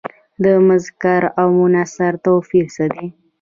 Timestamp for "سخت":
2.75-2.91